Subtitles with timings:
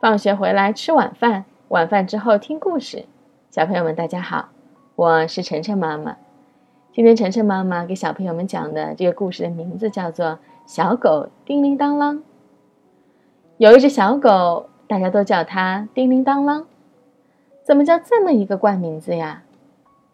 [0.00, 3.04] 放学回来吃晚饭，晚饭之后听故事。
[3.50, 4.48] 小朋友们，大家好，
[4.96, 6.16] 我是晨晨妈妈。
[6.90, 10.26] 今天晨晨妈妈给小朋友们讲的这个故事的名字叫做
[10.64, 12.14] 《小狗叮铃当啷》。
[13.58, 16.64] 有一只小狗，大家都叫它叮铃当啷。
[17.62, 19.42] 怎么叫这么一个怪名字呀？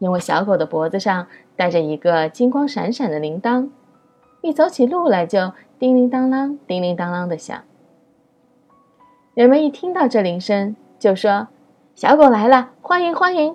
[0.00, 3.68] 因为小狗的脖子上戴着一个金光闪闪的铃铛，
[4.42, 7.62] 一走起路来就叮铃当啷、叮铃当啷的响。
[9.36, 11.48] 人们一听到这铃声，就说
[11.94, 13.54] ：“小狗来了，欢迎欢迎！”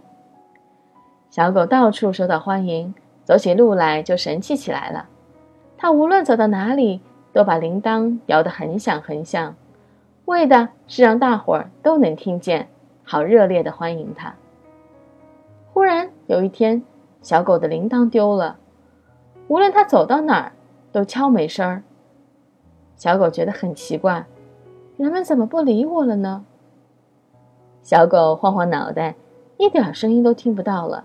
[1.32, 5.10] 小狗到处受到欢迎，走起路来就神气起来了。
[5.80, 7.02] 它无论走到哪里，
[7.34, 9.56] 都把铃铛摇得很响很响，
[10.26, 12.68] 为的是让大伙儿都能听见。
[13.04, 14.36] 好热烈的欢迎它。
[15.74, 16.84] 忽然有一天，
[17.24, 18.60] 小狗的铃铛丢了，
[19.48, 20.52] 无论它走到哪儿
[20.92, 21.82] 都敲没声儿。
[22.96, 24.24] 小狗觉得很奇怪，
[25.02, 26.46] 人们怎么不理我了呢？
[27.82, 29.16] 小狗晃晃脑袋，
[29.58, 31.04] 一点声音都听不到了。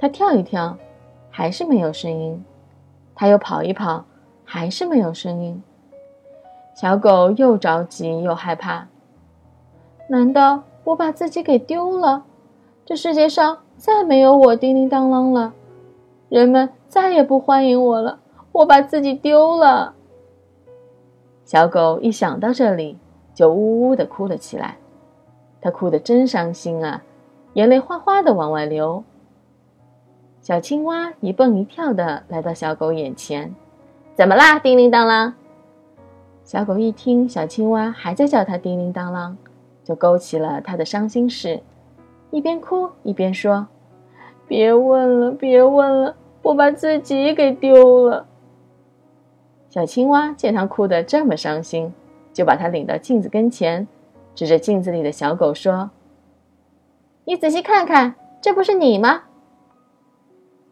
[0.00, 0.76] 它跳一跳，
[1.30, 2.42] 还是没有声音；
[3.14, 4.04] 它又跑一跑，
[4.44, 5.62] 还是没有声音。
[6.74, 8.88] 小狗又着急又害怕，
[10.08, 10.64] 难道？
[10.82, 12.24] 我把自己给丢了，
[12.84, 15.52] 这世界上再没有我叮叮当啷了，
[16.28, 18.18] 人们再也不欢迎我了。
[18.50, 19.94] 我把自己丢了。
[21.52, 22.96] 小狗一想到这里，
[23.34, 24.78] 就呜呜的哭了起来。
[25.60, 27.02] 它哭得真伤心啊，
[27.52, 29.04] 眼泪哗哗的往外流。
[30.40, 33.54] 小青蛙一蹦一跳的来到小狗眼前，
[34.14, 34.58] 怎么啦？
[34.58, 35.34] 叮铃当啷。
[36.42, 39.36] 小狗一听小青蛙还在叫它叮铃当啷。
[39.84, 41.60] 就勾起了它的伤心事，
[42.30, 43.66] 一边哭一边说
[44.48, 48.26] ：“别问了，别问了，我把自己给丢了。”
[49.72, 51.94] 小青蛙见它哭得这么伤心，
[52.34, 53.88] 就把它领到镜子跟前，
[54.34, 55.88] 指着镜子里的小狗说
[57.24, 59.22] ：“你仔细看看，这不是你吗？”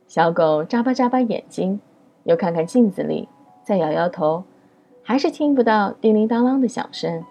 [0.06, 1.80] 小狗眨巴眨巴眼睛，
[2.24, 3.26] 又看看镜子里，
[3.64, 4.44] 再摇摇头，
[5.02, 7.24] 还是听不到叮铃当啷的响声。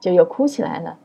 [0.00, 0.98] 就又哭起来了，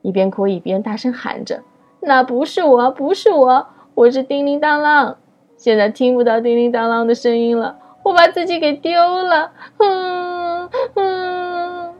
[0.00, 1.62] 一边哭一边大声喊着
[2.00, 3.66] ：“那不是我，不是我，
[3.96, 5.16] 我是叮铃当啷。
[5.58, 8.92] 现在听不到叮铃当啷的声音了，我把自己给丢
[9.24, 11.94] 了。”哼哼。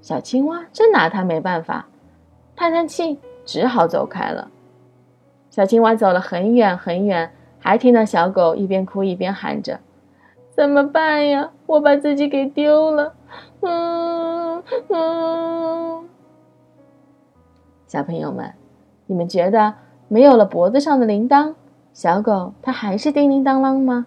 [0.00, 1.86] 小青蛙真拿他没办法，
[2.56, 4.50] 叹叹气，只好走开了。
[5.50, 9.80] 小青蛙走了很远很远，还听到小狗一边哭一边喊着
[10.56, 11.50] ：“怎么办呀？
[11.66, 13.12] 我把自己给丢了。”
[13.60, 16.08] 嗯嗯，
[17.86, 18.54] 小朋友们，
[19.06, 19.74] 你们觉得
[20.08, 21.54] 没有了脖子上的铃铛，
[21.92, 24.06] 小狗它还是叮铃当啷吗？